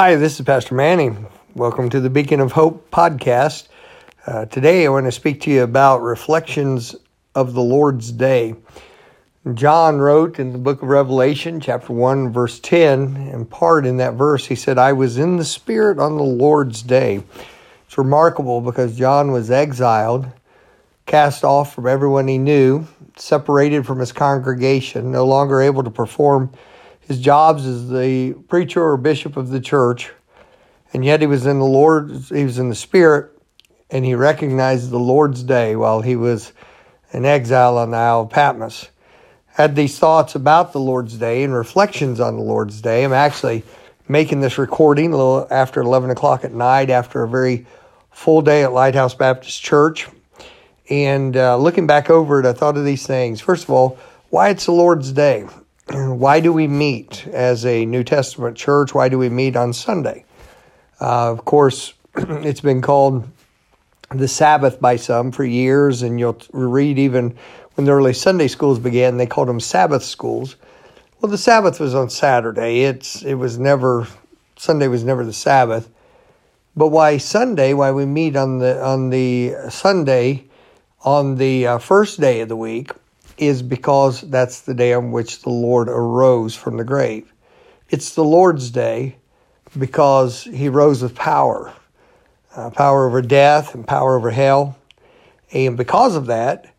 Hi, 0.00 0.14
this 0.14 0.38
is 0.38 0.46
Pastor 0.46 0.76
Manning. 0.76 1.26
Welcome 1.56 1.90
to 1.90 1.98
the 1.98 2.08
Beacon 2.08 2.38
of 2.38 2.52
Hope 2.52 2.88
podcast. 2.92 3.66
Uh, 4.24 4.44
today, 4.44 4.86
I 4.86 4.90
want 4.90 5.06
to 5.06 5.10
speak 5.10 5.40
to 5.40 5.50
you 5.50 5.64
about 5.64 6.02
reflections 6.02 6.94
of 7.34 7.52
the 7.52 7.62
Lord's 7.62 8.12
Day. 8.12 8.54
John 9.54 9.98
wrote 9.98 10.38
in 10.38 10.52
the 10.52 10.58
book 10.58 10.82
of 10.82 10.88
Revelation, 10.88 11.60
chapter 11.60 11.92
1, 11.92 12.32
verse 12.32 12.60
10, 12.60 13.16
in 13.16 13.44
part 13.44 13.84
in 13.84 13.96
that 13.96 14.14
verse, 14.14 14.46
he 14.46 14.54
said, 14.54 14.78
I 14.78 14.92
was 14.92 15.18
in 15.18 15.36
the 15.36 15.44
Spirit 15.44 15.98
on 15.98 16.16
the 16.16 16.22
Lord's 16.22 16.80
Day. 16.80 17.24
It's 17.88 17.98
remarkable 17.98 18.60
because 18.60 18.96
John 18.96 19.32
was 19.32 19.50
exiled, 19.50 20.28
cast 21.06 21.42
off 21.42 21.74
from 21.74 21.88
everyone 21.88 22.28
he 22.28 22.38
knew, 22.38 22.86
separated 23.16 23.84
from 23.84 23.98
his 23.98 24.12
congregation, 24.12 25.10
no 25.10 25.26
longer 25.26 25.60
able 25.60 25.82
to 25.82 25.90
perform 25.90 26.52
his 27.08 27.18
jobs 27.18 27.64
as 27.64 27.88
the 27.88 28.34
preacher 28.48 28.84
or 28.84 28.98
bishop 28.98 29.38
of 29.38 29.48
the 29.48 29.60
church, 29.60 30.12
and 30.92 31.02
yet 31.02 31.22
he 31.22 31.26
was 31.26 31.46
in 31.46 31.58
the 31.58 31.64
Lord, 31.64 32.10
he 32.28 32.44
was 32.44 32.58
in 32.58 32.68
the 32.68 32.74
Spirit, 32.74 33.30
and 33.90 34.04
he 34.04 34.14
recognized 34.14 34.90
the 34.90 34.98
Lord's 34.98 35.42
day 35.42 35.74
while 35.74 36.02
he 36.02 36.16
was 36.16 36.52
in 37.12 37.24
exile 37.24 37.78
on 37.78 37.90
the 37.90 37.96
Isle 37.96 38.20
of 38.20 38.30
Patmos. 38.30 38.90
Had 39.46 39.74
these 39.74 39.98
thoughts 39.98 40.34
about 40.34 40.74
the 40.74 40.80
Lord's 40.80 41.16
day 41.16 41.42
and 41.42 41.54
reflections 41.54 42.20
on 42.20 42.36
the 42.36 42.42
Lord's 42.42 42.82
day. 42.82 43.04
I'm 43.04 43.14
actually 43.14 43.64
making 44.06 44.40
this 44.40 44.58
recording 44.58 45.14
a 45.14 45.16
little 45.16 45.48
after 45.50 45.80
11 45.80 46.10
o'clock 46.10 46.44
at 46.44 46.52
night 46.52 46.90
after 46.90 47.22
a 47.22 47.28
very 47.28 47.66
full 48.10 48.42
day 48.42 48.64
at 48.64 48.72
Lighthouse 48.74 49.14
Baptist 49.14 49.62
Church. 49.62 50.08
And 50.90 51.36
uh, 51.38 51.56
looking 51.56 51.86
back 51.86 52.10
over 52.10 52.38
it, 52.38 52.46
I 52.46 52.52
thought 52.52 52.76
of 52.76 52.84
these 52.84 53.06
things. 53.06 53.40
First 53.40 53.64
of 53.64 53.70
all, 53.70 53.98
why 54.28 54.50
it's 54.50 54.66
the 54.66 54.72
Lord's 54.72 55.10
day 55.10 55.46
why 55.92 56.40
do 56.40 56.52
we 56.52 56.66
meet 56.66 57.26
as 57.28 57.64
a 57.64 57.86
New 57.86 58.04
Testament 58.04 58.56
church? 58.56 58.94
Why 58.94 59.08
do 59.08 59.18
we 59.18 59.28
meet 59.28 59.56
on 59.56 59.72
Sunday? 59.72 60.24
Uh, 61.00 61.30
of 61.30 61.44
course, 61.44 61.94
it's 62.16 62.60
been 62.60 62.82
called 62.82 63.28
the 64.10 64.28
Sabbath 64.28 64.80
by 64.80 64.96
some 64.96 65.32
for 65.32 65.44
years, 65.44 66.02
and 66.02 66.18
you'll 66.18 66.40
read 66.52 66.98
even 66.98 67.36
when 67.74 67.84
the 67.84 67.92
early 67.92 68.12
Sunday 68.12 68.48
schools 68.48 68.78
began, 68.78 69.16
they 69.16 69.26
called 69.26 69.48
them 69.48 69.60
Sabbath 69.60 70.02
schools. 70.02 70.56
Well, 71.20 71.30
the 71.30 71.38
Sabbath 71.38 71.80
was 71.80 71.94
on 71.94 72.10
Saturday. 72.10 72.80
It's 72.80 73.22
it 73.22 73.34
was 73.34 73.58
never 73.58 74.06
Sunday 74.56 74.88
was 74.88 75.04
never 75.04 75.24
the 75.24 75.32
Sabbath. 75.32 75.88
But 76.76 76.88
why 76.88 77.18
Sunday? 77.18 77.74
Why 77.74 77.92
we 77.92 78.04
meet 78.04 78.36
on 78.36 78.58
the 78.58 78.82
on 78.84 79.10
the 79.10 79.54
Sunday 79.70 80.44
on 81.04 81.36
the 81.36 81.66
uh, 81.66 81.78
first 81.78 82.20
day 82.20 82.40
of 82.40 82.48
the 82.48 82.56
week? 82.56 82.92
Is 83.38 83.62
because 83.62 84.20
that's 84.22 84.62
the 84.62 84.74
day 84.74 84.92
on 84.92 85.12
which 85.12 85.42
the 85.42 85.50
Lord 85.50 85.88
arose 85.88 86.54
from 86.54 86.76
the 86.76 86.84
grave. 86.84 87.32
It's 87.88 88.14
the 88.14 88.24
Lord's 88.24 88.70
day 88.70 89.16
because 89.78 90.44
he 90.44 90.68
rose 90.68 91.02
with 91.02 91.14
power 91.14 91.72
uh, 92.58 92.70
power 92.70 93.06
over 93.06 93.22
death 93.22 93.74
and 93.74 93.86
power 93.86 94.16
over 94.16 94.30
hell. 94.30 94.76
And 95.52 95.76
because 95.76 96.16
of 96.16 96.26
that, 96.26 96.74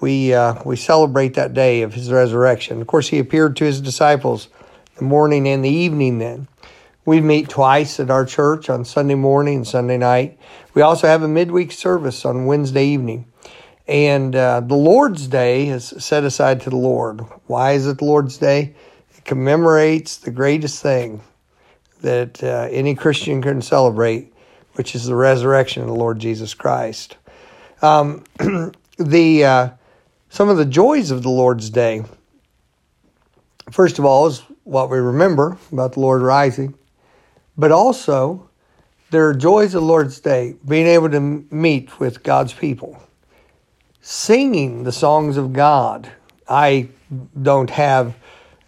we, 0.00 0.34
uh, 0.34 0.62
we 0.64 0.76
celebrate 0.76 1.34
that 1.34 1.54
day 1.54 1.82
of 1.82 1.94
his 1.94 2.12
resurrection. 2.12 2.80
Of 2.80 2.86
course, 2.86 3.08
he 3.08 3.18
appeared 3.18 3.56
to 3.56 3.64
his 3.64 3.80
disciples 3.80 4.48
the 4.96 5.04
morning 5.04 5.48
and 5.48 5.64
the 5.64 5.70
evening 5.70 6.18
then. 6.18 6.46
We 7.06 7.20
meet 7.20 7.48
twice 7.48 7.98
at 8.00 8.10
our 8.10 8.24
church 8.24 8.68
on 8.68 8.84
Sunday 8.84 9.14
morning 9.14 9.56
and 9.56 9.66
Sunday 9.66 9.98
night. 9.98 10.38
We 10.74 10.82
also 10.82 11.06
have 11.06 11.22
a 11.22 11.28
midweek 11.28 11.72
service 11.72 12.24
on 12.24 12.46
Wednesday 12.46 12.86
evening. 12.86 13.26
And 13.86 14.34
uh, 14.34 14.60
the 14.60 14.74
Lord's 14.74 15.26
Day 15.26 15.68
is 15.68 15.92
set 15.98 16.24
aside 16.24 16.62
to 16.62 16.70
the 16.70 16.76
Lord. 16.76 17.20
Why 17.46 17.72
is 17.72 17.86
it 17.86 17.98
the 17.98 18.06
Lord's 18.06 18.38
Day? 18.38 18.74
It 19.16 19.24
commemorates 19.24 20.16
the 20.16 20.30
greatest 20.30 20.82
thing 20.82 21.20
that 22.00 22.42
uh, 22.42 22.68
any 22.70 22.94
Christian 22.94 23.42
can 23.42 23.60
celebrate, 23.60 24.32
which 24.74 24.94
is 24.94 25.04
the 25.04 25.14
resurrection 25.14 25.82
of 25.82 25.88
the 25.88 25.94
Lord 25.94 26.18
Jesus 26.18 26.54
Christ. 26.54 27.18
Um, 27.82 28.24
the 28.98 29.44
uh, 29.44 29.70
some 30.30 30.48
of 30.48 30.56
the 30.56 30.64
joys 30.64 31.10
of 31.10 31.22
the 31.22 31.30
Lord's 31.30 31.68
Day. 31.68 32.04
First 33.70 33.98
of 33.98 34.06
all, 34.06 34.26
is 34.26 34.42
what 34.64 34.90
we 34.90 34.98
remember 34.98 35.58
about 35.72 35.92
the 35.92 36.00
Lord 36.00 36.22
rising, 36.22 36.74
but 37.56 37.70
also 37.70 38.48
there 39.10 39.28
are 39.28 39.34
joys 39.34 39.74
of 39.74 39.82
the 39.82 39.86
Lord's 39.86 40.20
Day, 40.20 40.56
being 40.66 40.86
able 40.86 41.10
to 41.10 41.20
meet 41.20 42.00
with 42.00 42.22
God's 42.22 42.52
people 42.52 43.00
singing 44.06 44.84
the 44.84 44.92
songs 44.92 45.38
of 45.38 45.54
God. 45.54 46.12
I 46.46 46.90
don't 47.40 47.70
have 47.70 48.14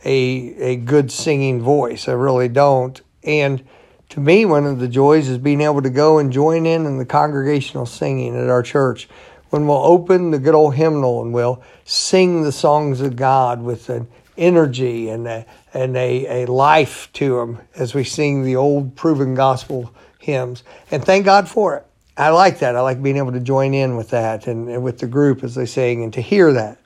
a, 0.03 0.55
a 0.55 0.77
good 0.77 1.13
singing 1.13 1.61
voice. 1.61 2.09
I 2.09 2.13
really 2.13 2.49
don't. 2.49 2.99
And 3.23 3.63
to 4.09 4.21
me, 4.21 4.47
one 4.47 4.65
of 4.65 4.79
the 4.79 4.89
joys 4.89 5.29
is 5.29 5.37
being 5.37 5.61
able 5.61 5.83
to 5.83 5.91
go 5.91 6.17
and 6.17 6.33
join 6.33 6.65
in 6.65 6.87
in 6.87 6.97
the 6.97 7.05
congregational 7.05 7.85
singing 7.85 8.35
at 8.35 8.49
our 8.49 8.63
church. 8.63 9.11
When 9.51 9.67
we'll 9.67 9.77
open 9.77 10.31
the 10.31 10.39
good 10.39 10.55
old 10.55 10.75
hymnal 10.75 11.21
and 11.21 11.35
we'll 11.35 11.63
sing 11.85 12.43
the 12.43 12.51
songs 12.51 13.03
of 13.03 13.15
God 13.15 13.61
with 13.61 13.91
an 13.91 14.09
energy 14.39 15.11
and 15.11 15.29
a, 15.29 15.45
and 15.75 15.99
a, 15.99 16.45
a 16.45 16.47
life 16.51 17.11
to 17.13 17.37
them 17.37 17.61
as 17.75 17.95
we 17.95 18.05
sing 18.05 18.43
the 18.43 18.57
old 18.57 18.97
proven 18.97 19.35
gospel 19.35 19.93
hymns. 20.19 20.65
And 20.91 21.05
thank 21.05 21.27
God 21.27 21.47
for 21.47 21.77
it. 21.77 21.87
I 22.16 22.31
like 22.31 22.60
that. 22.60 22.77
I 22.77 22.81
like 22.81 23.03
being 23.03 23.19
able 23.19 23.32
to 23.32 23.41
join 23.41 23.75
in 23.75 23.97
with 23.97 24.10
that 24.10 24.47
and, 24.47 24.69
and 24.69 24.82
with 24.82 24.99
the 24.99 25.06
group 25.06 25.44
as 25.44 25.54
they 25.54 25.66
sing 25.66 26.03
and 26.03 26.12
to 26.15 26.21
hear 26.21 26.53
that. 26.53 26.78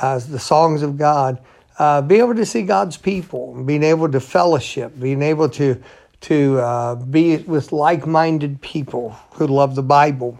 Uh, 0.00 0.18
the 0.18 0.38
songs 0.38 0.82
of 0.82 0.98
God, 0.98 1.38
uh, 1.78 2.02
be 2.02 2.16
able 2.16 2.34
to 2.34 2.44
see 2.44 2.62
God's 2.62 2.96
people, 2.96 3.62
being 3.62 3.84
able 3.84 4.10
to 4.10 4.20
fellowship, 4.20 4.98
being 4.98 5.22
able 5.22 5.48
to 5.50 5.80
to 6.20 6.58
uh, 6.58 6.96
be 6.96 7.36
with 7.36 7.70
like-minded 7.70 8.60
people 8.60 9.16
who 9.34 9.46
love 9.46 9.76
the 9.76 9.82
Bible, 9.84 10.36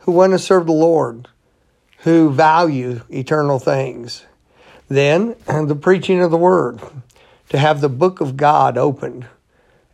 who 0.00 0.12
want 0.12 0.32
to 0.32 0.38
serve 0.38 0.66
the 0.66 0.72
Lord, 0.72 1.28
who 2.00 2.30
value 2.30 3.00
eternal 3.08 3.58
things. 3.58 4.26
Then 4.88 5.34
the 5.46 5.74
preaching 5.74 6.20
of 6.20 6.30
the 6.30 6.36
Word, 6.36 6.80
to 7.48 7.58
have 7.58 7.80
the 7.80 7.88
book 7.88 8.20
of 8.20 8.36
God 8.36 8.76
opened 8.76 9.26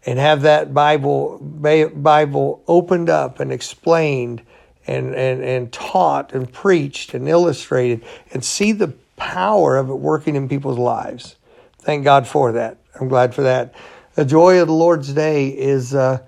and 0.07 0.19
have 0.19 0.43
that 0.43 0.75
Bible 0.75 1.39
Bible 1.39 2.63
opened 2.67 3.09
up 3.09 3.41
and 3.41 3.53
explained 3.53 4.43
and, 4.87 5.15
and, 5.15 5.43
and 5.43 5.73
taught 5.73 6.33
and 6.33 6.53
preached 6.53 7.15
and 7.15 7.29
illustrated 7.29 8.05
and 8.33 8.45
see 8.45 8.73
the 8.73 8.89
power 9.17 9.77
of 9.77 9.89
it 9.89 9.95
working 9.95 10.37
in 10.37 10.49
people's 10.49 10.79
lives. 10.79 11.37
Thank 11.79 12.05
God 12.05 12.27
for 12.27 12.53
that. 12.53 12.79
I'm 13.01 13.09
glad 13.09 13.35
for 13.35 13.43
that. 13.43 13.75
The 14.15 14.25
joy 14.25 14.61
of 14.61 14.69
the 14.69 14.75
Lord's 14.75 15.13
Day 15.13 15.49
is 15.49 15.95
uh, 15.95 16.19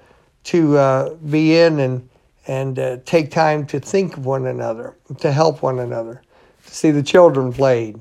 to 0.44 0.78
uh, 0.78 1.15
be 1.15 1.59
in 1.59 1.81
and 1.81 2.09
and 2.48 2.78
uh, 2.78 2.98
take 3.04 3.31
time 3.32 3.66
to 3.66 3.81
think 3.81 4.16
of 4.16 4.25
one 4.25 4.47
another, 4.47 4.94
to 5.19 5.32
help 5.32 5.62
one 5.62 5.81
another, 5.81 6.22
to 6.65 6.72
see 6.72 6.92
the 6.92 7.03
children 7.03 7.53
played, 7.53 8.00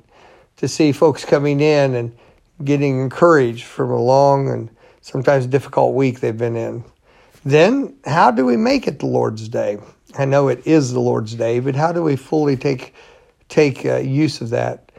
to 0.57 0.67
see 0.67 0.91
folks 0.91 1.25
coming 1.25 1.59
in 1.59 1.95
and 1.95 2.15
getting 2.63 3.01
encouraged 3.01 3.63
from 3.63 3.89
a 3.89 3.99
long 3.99 4.49
and 4.49 4.69
sometimes 5.05 5.45
difficult 5.45 5.93
week 5.93 6.19
they've 6.19 6.35
been 6.35 6.55
in. 6.55 6.83
Then, 7.45 7.95
how 8.05 8.31
do 8.31 8.43
we 8.43 8.57
make 8.57 8.87
it 8.87 8.97
the 8.97 9.05
Lord's 9.05 9.47
Day? 9.47 9.77
I 10.17 10.25
know 10.25 10.47
it 10.47 10.65
is 10.65 10.93
the 10.93 10.99
Lord's 10.99 11.35
Day, 11.35 11.59
but 11.59 11.75
how 11.75 11.91
do 11.91 12.01
we 12.01 12.15
fully 12.15 12.57
take 12.57 12.95
take 13.47 13.85
uh, 13.85 13.97
use 13.97 14.41
of 14.41 14.49
that? 14.49 14.91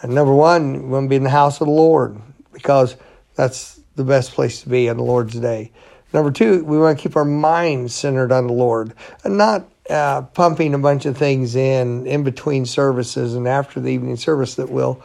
And 0.00 0.12
number 0.12 0.34
one, 0.34 0.82
we 0.82 0.88
want 0.88 1.04
to 1.04 1.08
be 1.08 1.14
in 1.14 1.22
the 1.22 1.30
house 1.30 1.60
of 1.60 1.68
the 1.68 1.72
Lord 1.72 2.20
because 2.52 2.96
that's 3.36 3.80
the 3.94 4.02
best 4.02 4.32
place 4.32 4.62
to 4.62 4.68
be 4.68 4.90
on 4.90 4.96
the 4.96 5.04
Lord's 5.04 5.38
Day. 5.38 5.70
Number 6.12 6.32
two, 6.32 6.64
we 6.64 6.76
want 6.76 6.98
to 6.98 7.02
keep 7.02 7.14
our 7.14 7.24
minds 7.24 7.94
centered 7.94 8.32
on 8.32 8.48
the 8.48 8.52
Lord 8.52 8.94
and 9.22 9.38
not 9.38 9.68
uh, 9.88 10.22
pumping 10.22 10.74
a 10.74 10.78
bunch 10.78 11.06
of 11.06 11.16
things 11.16 11.54
in 11.54 12.04
in 12.08 12.24
between 12.24 12.66
services 12.66 13.34
and 13.34 13.46
after 13.46 13.78
the 13.78 13.90
evening 13.92 14.16
service 14.16 14.56
that 14.56 14.70
will 14.70 15.04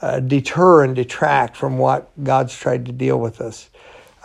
uh, 0.00 0.20
deter 0.20 0.82
and 0.84 0.96
detract 0.96 1.58
from 1.58 1.76
what 1.76 2.10
God's 2.24 2.56
tried 2.56 2.86
to 2.86 2.92
deal 2.92 3.20
with 3.20 3.42
us. 3.42 3.68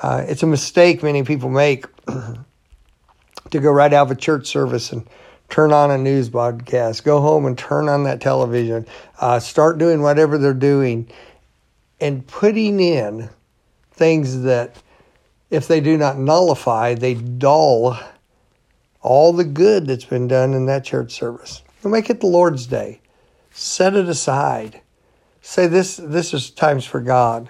Uh, 0.04 0.26
it's 0.28 0.44
a 0.44 0.48
mistake 0.48 1.02
many 1.02 1.24
people 1.24 1.50
make 1.50 1.86
to 3.52 3.60
go 3.60 3.72
right 3.72 3.94
out 3.94 4.08
of 4.08 4.12
a 4.12 4.20
church 4.20 4.48
service 4.48 4.92
and 4.92 5.08
turn 5.50 5.72
on 5.72 5.92
a 5.92 5.98
news 5.98 6.30
broadcast, 6.30 7.06
go 7.06 7.22
home 7.22 7.46
and 7.46 7.58
turn 7.58 7.88
on 7.88 8.04
that 8.04 8.20
television, 8.20 8.86
uh, 9.20 9.40
start 9.40 9.78
doing 9.78 10.02
whatever 10.02 10.38
they're 10.38 10.54
doing, 10.54 11.10
and 12.02 12.28
putting 12.28 12.82
in 12.82 13.30
things 13.92 14.42
that, 14.42 14.76
if 15.50 15.68
they 15.70 15.80
do 15.80 15.98
not 15.98 16.18
nullify, 16.18 16.96
they 16.96 17.14
dull 17.14 17.98
all 19.02 19.32
the 19.32 19.44
good 19.46 19.88
that's 19.88 20.06
been 20.06 20.28
done 20.28 20.54
in 20.54 20.66
that 20.66 20.84
church 20.84 21.14
service. 21.14 21.62
make 21.86 22.10
it 22.10 22.20
the 22.20 22.28
Lord's 22.28 22.66
Day. 22.66 23.00
Set 23.52 23.96
it 23.96 24.10
aside. 24.10 24.82
Say 25.42 25.68
this. 25.68 25.98
This 25.98 26.34
is 26.34 26.50
times 26.50 26.86
for 26.86 27.00
God. 27.00 27.50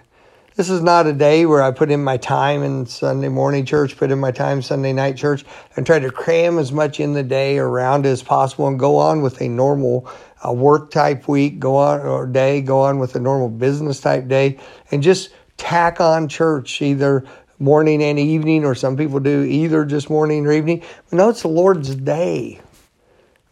This 0.56 0.70
is 0.70 0.84
not 0.84 1.08
a 1.08 1.14
day 1.14 1.48
where 1.48 1.64
I 1.64 1.72
put 1.72 1.90
in 1.90 2.04
my 2.04 2.18
time 2.18 2.62
in 2.62 2.86
Sunday 2.86 3.28
morning 3.28 3.66
church, 3.66 3.98
put 3.98 4.12
in 4.12 4.20
my 4.20 4.30
time 4.30 4.62
Sunday 4.62 4.94
night 4.94 5.18
church, 5.18 5.44
and 5.76 5.84
try 5.84 5.98
to 5.98 6.12
cram 6.12 6.60
as 6.60 6.72
much 6.72 7.00
in 7.00 7.14
the 7.14 7.24
day 7.24 7.58
around 7.58 8.06
as 8.06 8.22
possible 8.22 8.68
and 8.68 8.78
go 8.78 8.98
on 8.98 9.24
with 9.24 9.42
a 9.42 9.50
normal 9.50 10.08
uh, 10.46 10.54
work 10.54 10.92
type 10.92 11.28
week, 11.28 11.58
go 11.58 11.78
on 11.78 12.02
or 12.02 12.28
day, 12.28 12.62
go 12.62 12.82
on 12.82 13.00
with 13.00 13.16
a 13.16 13.20
normal 13.20 13.50
business 13.50 14.00
type 14.00 14.28
day, 14.28 14.60
and 14.92 15.02
just 15.02 15.34
tack 15.58 16.00
on 16.00 16.28
church 16.28 16.84
either 16.84 17.26
morning 17.58 18.04
and 18.04 18.20
evening, 18.20 18.64
or 18.64 18.76
some 18.76 18.96
people 18.96 19.20
do 19.20 19.42
either 19.42 19.84
just 19.86 20.08
morning 20.08 20.46
or 20.46 20.52
evening. 20.52 20.84
But 21.10 21.18
no, 21.18 21.30
it's 21.30 21.42
the 21.42 21.48
Lord's 21.48 21.96
day. 21.96 22.62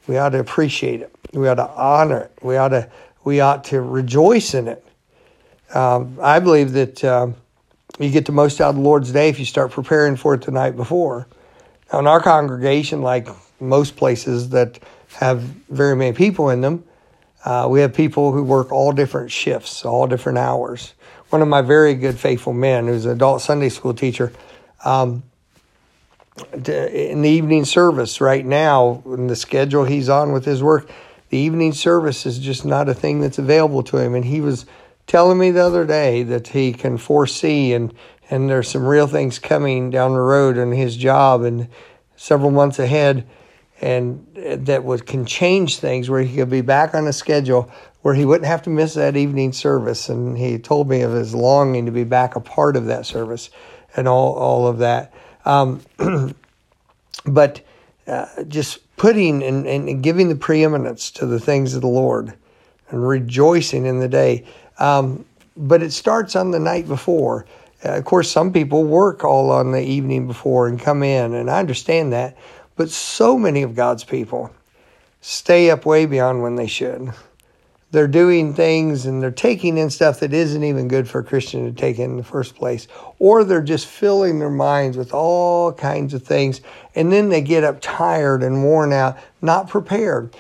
We 0.05 0.19
ought 0.19 0.29
to 0.29 0.39
appreciate 0.39 1.01
it. 1.01 1.11
We 1.33 1.47
ought 1.47 1.55
to 1.55 1.69
honor 1.69 2.19
it. 2.19 2.31
We 2.43 2.57
ought 2.57 2.69
to 2.69 2.91
we 3.23 3.39
ought 3.39 3.63
to 3.65 3.81
rejoice 3.81 4.53
in 4.53 4.67
it. 4.67 4.85
Um, 5.73 6.17
I 6.21 6.39
believe 6.39 6.73
that 6.73 7.03
um, 7.03 7.35
you 7.99 8.09
get 8.09 8.25
the 8.25 8.31
most 8.31 8.59
out 8.59 8.71
of 8.71 8.75
the 8.75 8.81
Lord's 8.81 9.11
day 9.11 9.29
if 9.29 9.39
you 9.39 9.45
start 9.45 9.71
preparing 9.71 10.15
for 10.15 10.33
it 10.33 10.41
the 10.41 10.51
night 10.51 10.75
before. 10.75 11.27
Now, 11.91 11.99
in 11.99 12.07
our 12.07 12.21
congregation, 12.21 13.01
like 13.01 13.27
most 13.59 13.95
places 13.95 14.49
that 14.49 14.79
have 15.15 15.41
very 15.41 15.95
many 15.95 16.13
people 16.15 16.49
in 16.49 16.61
them, 16.61 16.83
uh, 17.43 17.67
we 17.69 17.81
have 17.81 17.93
people 17.93 18.31
who 18.31 18.43
work 18.43 18.71
all 18.71 18.91
different 18.91 19.31
shifts, 19.31 19.85
all 19.85 20.07
different 20.07 20.37
hours. 20.37 20.93
One 21.29 21.41
of 21.41 21.47
my 21.47 21.61
very 21.61 21.95
good, 21.95 22.19
faithful 22.19 22.53
men, 22.53 22.87
who's 22.87 23.05
an 23.05 23.11
adult 23.11 23.41
Sunday 23.41 23.69
school 23.69 23.93
teacher, 23.93 24.31
um, 24.83 25.23
in 26.53 27.21
the 27.21 27.29
evening 27.29 27.65
service 27.65 28.21
right 28.21 28.45
now, 28.45 29.03
in 29.05 29.27
the 29.27 29.35
schedule 29.35 29.85
he's 29.85 30.09
on 30.09 30.31
with 30.31 30.45
his 30.45 30.63
work, 30.63 30.89
the 31.29 31.37
evening 31.37 31.73
service 31.73 32.25
is 32.25 32.39
just 32.39 32.65
not 32.65 32.89
a 32.89 32.93
thing 32.93 33.21
that's 33.21 33.37
available 33.37 33.83
to 33.83 33.97
him. 33.97 34.15
And 34.15 34.25
he 34.25 34.41
was 34.41 34.65
telling 35.11 35.37
me 35.37 35.51
the 35.51 35.61
other 35.61 35.85
day 35.85 36.23
that 36.23 36.47
he 36.47 36.71
can 36.71 36.97
foresee 36.97 37.73
and 37.73 37.93
and 38.29 38.49
there's 38.49 38.69
some 38.69 38.85
real 38.85 39.07
things 39.07 39.39
coming 39.39 39.89
down 39.89 40.13
the 40.13 40.21
road 40.21 40.55
in 40.55 40.71
his 40.71 40.95
job 40.95 41.41
and 41.41 41.67
several 42.15 42.49
months 42.49 42.79
ahead 42.79 43.27
and 43.81 44.25
that 44.35 44.85
would 44.85 45.05
can 45.05 45.25
change 45.25 45.79
things 45.79 46.09
where 46.09 46.21
he 46.21 46.37
could 46.37 46.49
be 46.49 46.61
back 46.61 46.95
on 46.95 47.07
a 47.07 47.11
schedule 47.11 47.69
where 48.03 48.13
he 48.13 48.23
wouldn't 48.23 48.47
have 48.47 48.61
to 48.61 48.69
miss 48.69 48.93
that 48.93 49.17
evening 49.17 49.51
service 49.51 50.07
and 50.07 50.37
he 50.37 50.57
told 50.57 50.87
me 50.87 51.01
of 51.01 51.11
his 51.11 51.35
longing 51.35 51.85
to 51.85 51.91
be 51.91 52.05
back 52.05 52.37
a 52.37 52.39
part 52.39 52.77
of 52.77 52.85
that 52.85 53.05
service 53.05 53.49
and 53.97 54.07
all 54.07 54.33
all 54.35 54.65
of 54.65 54.77
that 54.77 55.13
um, 55.43 55.81
but 57.25 57.59
uh, 58.07 58.45
just 58.47 58.79
putting 58.95 59.43
and, 59.43 59.67
and 59.67 60.01
giving 60.01 60.29
the 60.29 60.35
preeminence 60.37 61.11
to 61.11 61.25
the 61.25 61.37
things 61.37 61.75
of 61.75 61.81
the 61.81 61.87
Lord 61.87 62.33
and 62.91 63.07
rejoicing 63.07 63.85
in 63.85 63.99
the 63.99 64.07
day. 64.07 64.45
Um, 64.81 65.25
but 65.55 65.83
it 65.83 65.91
starts 65.91 66.35
on 66.35 66.49
the 66.49 66.59
night 66.59 66.87
before. 66.87 67.45
Uh, 67.85 67.89
of 67.89 68.05
course, 68.05 68.31
some 68.31 68.51
people 68.51 68.83
work 68.83 69.23
all 69.23 69.51
on 69.51 69.71
the 69.71 69.81
evening 69.81 70.25
before 70.25 70.67
and 70.67 70.79
come 70.79 71.03
in, 71.03 71.35
and 71.35 71.51
I 71.51 71.59
understand 71.59 72.11
that. 72.13 72.35
But 72.75 72.89
so 72.89 73.37
many 73.37 73.61
of 73.61 73.75
God's 73.75 74.03
people 74.03 74.51
stay 75.21 75.69
up 75.69 75.85
way 75.85 76.07
beyond 76.07 76.41
when 76.41 76.55
they 76.55 76.65
should. 76.65 77.13
They're 77.91 78.07
doing 78.07 78.53
things 78.55 79.05
and 79.05 79.21
they're 79.21 79.29
taking 79.29 79.77
in 79.77 79.89
stuff 79.89 80.21
that 80.21 80.33
isn't 80.33 80.63
even 80.63 80.87
good 80.87 81.07
for 81.07 81.19
a 81.19 81.23
Christian 81.23 81.65
to 81.65 81.79
take 81.79 81.99
in 81.99 82.17
the 82.17 82.23
first 82.23 82.55
place. 82.55 82.87
Or 83.19 83.43
they're 83.43 83.61
just 83.61 83.85
filling 83.85 84.39
their 84.39 84.49
minds 84.49 84.97
with 84.97 85.13
all 85.13 85.73
kinds 85.73 86.13
of 86.13 86.23
things. 86.23 86.61
And 86.95 87.11
then 87.11 87.29
they 87.29 87.41
get 87.41 87.65
up 87.65 87.79
tired 87.81 88.43
and 88.43 88.63
worn 88.63 88.93
out, 88.93 89.17
not 89.41 89.67
prepared. 89.67 90.33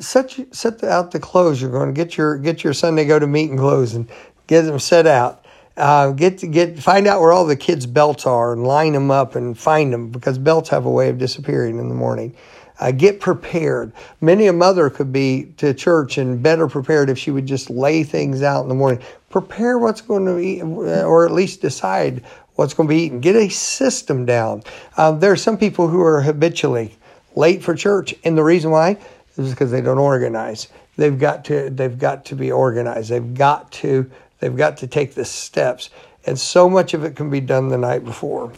Set, 0.00 0.36
set 0.52 0.82
out 0.82 1.12
the 1.12 1.20
clothes 1.20 1.62
you're 1.62 1.70
going 1.70 1.88
to 1.88 1.92
get 1.92 2.16
your 2.16 2.36
get 2.36 2.64
your 2.64 2.72
Sunday 2.72 3.04
go 3.04 3.18
to 3.18 3.26
meeting 3.26 3.56
clothes 3.56 3.94
and 3.94 4.08
get 4.46 4.62
them 4.62 4.78
set 4.78 5.06
out. 5.06 5.44
Uh, 5.76 6.12
get 6.12 6.38
to 6.38 6.46
get 6.46 6.78
find 6.78 7.06
out 7.06 7.20
where 7.20 7.32
all 7.32 7.46
the 7.46 7.56
kids' 7.56 7.86
belts 7.86 8.26
are 8.26 8.52
and 8.52 8.64
line 8.64 8.92
them 8.92 9.10
up 9.10 9.34
and 9.34 9.58
find 9.58 9.92
them 9.92 10.08
because 10.08 10.38
belts 10.38 10.68
have 10.68 10.86
a 10.86 10.90
way 10.90 11.08
of 11.08 11.18
disappearing 11.18 11.78
in 11.78 11.88
the 11.88 11.94
morning. 11.94 12.34
Uh, 12.80 12.90
get 12.90 13.20
prepared. 13.20 13.92
Many 14.20 14.48
a 14.48 14.52
mother 14.52 14.90
could 14.90 15.12
be 15.12 15.52
to 15.58 15.72
church 15.74 16.18
and 16.18 16.42
better 16.42 16.66
prepared 16.66 17.08
if 17.08 17.18
she 17.18 17.30
would 17.30 17.46
just 17.46 17.70
lay 17.70 18.02
things 18.02 18.42
out 18.42 18.62
in 18.62 18.68
the 18.68 18.74
morning. 18.74 19.00
Prepare 19.30 19.78
what's 19.78 20.00
going 20.00 20.26
to 20.26 20.38
eat, 20.38 20.62
or 20.62 21.24
at 21.24 21.32
least 21.32 21.60
decide 21.60 22.24
what's 22.56 22.74
going 22.74 22.88
to 22.88 22.94
be 22.94 23.02
eaten. 23.02 23.20
Get 23.20 23.36
a 23.36 23.48
system 23.48 24.26
down. 24.26 24.62
Uh, 24.96 25.12
there 25.12 25.30
are 25.30 25.36
some 25.36 25.56
people 25.56 25.86
who 25.86 26.02
are 26.02 26.20
habitually 26.20 26.96
late 27.36 27.62
for 27.62 27.74
church, 27.74 28.14
and 28.24 28.36
the 28.36 28.44
reason 28.44 28.70
why 28.70 28.96
is 29.38 29.50
because 29.50 29.70
they 29.70 29.80
don't 29.80 29.98
organize. 29.98 30.68
They've 30.96 31.18
got 31.18 31.44
to. 31.46 31.70
They've 31.70 31.98
got 31.98 32.24
to 32.26 32.36
be 32.36 32.52
organized. 32.52 33.10
They've 33.10 33.34
got 33.34 33.72
to 33.72 34.10
They've 34.44 34.54
got 34.54 34.76
to 34.78 34.86
take 34.86 35.14
the 35.14 35.24
steps. 35.24 35.88
And 36.26 36.38
so 36.38 36.68
much 36.68 36.92
of 36.92 37.02
it 37.02 37.16
can 37.16 37.30
be 37.30 37.40
done 37.40 37.70
the 37.70 37.78
night 37.78 38.04
before. 38.04 38.52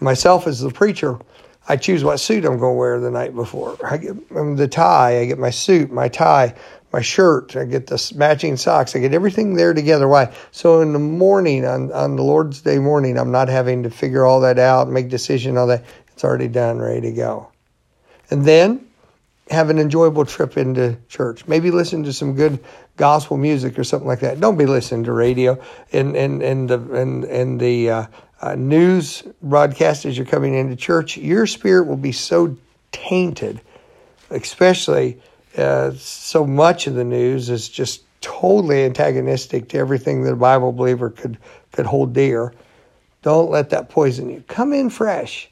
Myself, 0.00 0.46
as 0.46 0.60
the 0.60 0.68
preacher, 0.68 1.18
I 1.66 1.76
choose 1.76 2.04
what 2.04 2.18
suit 2.18 2.44
I'm 2.44 2.58
going 2.58 2.74
to 2.74 2.78
wear 2.78 3.00
the 3.00 3.10
night 3.10 3.34
before. 3.34 3.78
I 3.82 3.96
get 3.96 4.16
um, 4.36 4.56
the 4.56 4.68
tie, 4.68 5.20
I 5.20 5.24
get 5.24 5.38
my 5.38 5.48
suit, 5.48 5.90
my 5.90 6.08
tie, 6.08 6.54
my 6.92 7.00
shirt, 7.00 7.56
I 7.56 7.64
get 7.64 7.86
the 7.86 8.12
matching 8.16 8.58
socks, 8.58 8.94
I 8.94 8.98
get 8.98 9.14
everything 9.14 9.54
there 9.54 9.72
together. 9.72 10.08
Why? 10.08 10.30
So 10.52 10.82
in 10.82 10.92
the 10.92 10.98
morning, 10.98 11.64
on, 11.64 11.90
on 11.92 12.16
the 12.16 12.22
Lord's 12.22 12.60
Day 12.60 12.78
morning, 12.78 13.18
I'm 13.18 13.30
not 13.30 13.48
having 13.48 13.82
to 13.84 13.90
figure 13.90 14.26
all 14.26 14.40
that 14.40 14.58
out, 14.58 14.90
make 14.90 15.08
decision, 15.08 15.56
all 15.56 15.68
that. 15.68 15.84
It's 16.12 16.22
already 16.22 16.48
done, 16.48 16.80
ready 16.80 17.00
to 17.00 17.12
go. 17.12 17.50
And 18.30 18.44
then 18.44 18.87
have 19.50 19.70
an 19.70 19.78
enjoyable 19.78 20.24
trip 20.24 20.56
into 20.56 20.96
church. 21.08 21.46
Maybe 21.46 21.70
listen 21.70 22.04
to 22.04 22.12
some 22.12 22.34
good 22.34 22.62
gospel 22.96 23.36
music 23.36 23.78
or 23.78 23.84
something 23.84 24.06
like 24.06 24.20
that. 24.20 24.40
Don't 24.40 24.56
be 24.56 24.66
listening 24.66 25.04
to 25.04 25.12
radio 25.12 25.60
and 25.92 26.16
and 26.16 26.42
and 26.42 26.68
the 26.68 26.78
and 26.94 27.24
and 27.24 27.60
the 27.60 27.90
uh, 27.90 28.06
uh, 28.40 28.54
news 28.54 29.22
broadcast 29.42 30.04
as 30.04 30.16
you're 30.16 30.26
coming 30.26 30.54
into 30.54 30.76
church. 30.76 31.16
Your 31.16 31.46
spirit 31.46 31.86
will 31.86 31.96
be 31.96 32.12
so 32.12 32.56
tainted, 32.92 33.60
especially 34.30 35.20
uh, 35.56 35.92
so 35.92 36.46
much 36.46 36.86
of 36.86 36.94
the 36.94 37.04
news 37.04 37.50
is 37.50 37.68
just 37.68 38.02
totally 38.20 38.84
antagonistic 38.84 39.68
to 39.70 39.78
everything 39.78 40.24
that 40.24 40.32
a 40.32 40.36
Bible 40.36 40.72
believer 40.72 41.10
could 41.10 41.38
could 41.72 41.86
hold 41.86 42.12
dear. 42.12 42.52
Don't 43.22 43.50
let 43.50 43.70
that 43.70 43.88
poison 43.88 44.30
you. 44.30 44.44
Come 44.46 44.72
in 44.72 44.90
fresh. 44.90 45.50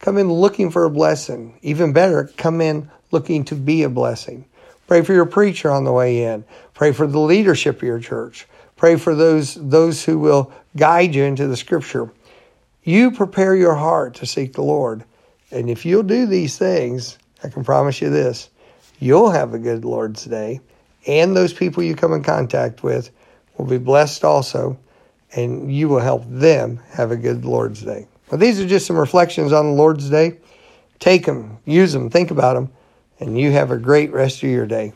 Come 0.00 0.18
in 0.18 0.30
looking 0.30 0.70
for 0.70 0.84
a 0.84 0.90
blessing. 0.90 1.58
Even 1.62 1.92
better, 1.92 2.30
come 2.36 2.60
in 2.60 2.90
looking 3.14 3.44
to 3.44 3.54
be 3.54 3.84
a 3.84 3.88
blessing. 3.88 4.44
Pray 4.86 5.00
for 5.02 5.14
your 5.14 5.24
preacher 5.24 5.70
on 5.70 5.84
the 5.84 5.92
way 5.92 6.24
in. 6.24 6.44
Pray 6.74 6.92
for 6.92 7.06
the 7.06 7.18
leadership 7.18 7.76
of 7.76 7.82
your 7.82 8.00
church. 8.00 8.46
Pray 8.76 8.96
for 8.96 9.14
those, 9.14 9.54
those 9.54 10.04
who 10.04 10.18
will 10.18 10.52
guide 10.76 11.14
you 11.14 11.24
into 11.24 11.46
the 11.46 11.56
scripture. 11.56 12.12
You 12.82 13.12
prepare 13.12 13.56
your 13.56 13.76
heart 13.76 14.16
to 14.16 14.26
seek 14.26 14.52
the 14.52 14.62
Lord. 14.62 15.04
And 15.50 15.70
if 15.70 15.86
you'll 15.86 16.02
do 16.02 16.26
these 16.26 16.58
things, 16.58 17.16
I 17.42 17.48
can 17.48 17.64
promise 17.64 18.02
you 18.02 18.10
this 18.10 18.50
you'll 18.98 19.30
have 19.30 19.54
a 19.54 19.58
good 19.58 19.84
Lord's 19.84 20.24
day. 20.24 20.60
And 21.06 21.36
those 21.36 21.52
people 21.52 21.82
you 21.82 21.94
come 21.94 22.12
in 22.12 22.22
contact 22.22 22.82
with 22.82 23.10
will 23.56 23.66
be 23.66 23.78
blessed 23.78 24.24
also. 24.24 24.78
And 25.36 25.74
you 25.74 25.88
will 25.88 26.00
help 26.00 26.24
them 26.26 26.80
have 26.90 27.10
a 27.10 27.16
good 27.16 27.44
Lord's 27.44 27.82
day. 27.82 28.06
Well, 28.30 28.38
these 28.38 28.60
are 28.60 28.66
just 28.66 28.86
some 28.86 28.96
reflections 28.96 29.52
on 29.52 29.66
the 29.66 29.72
Lord's 29.72 30.10
day. 30.10 30.38
Take 30.98 31.26
them, 31.26 31.58
use 31.64 31.92
them, 31.92 32.08
think 32.10 32.30
about 32.30 32.54
them 32.54 32.70
and 33.24 33.38
you 33.38 33.50
have 33.52 33.70
a 33.70 33.78
great 33.78 34.12
rest 34.12 34.42
of 34.42 34.50
your 34.50 34.66
day. 34.66 34.92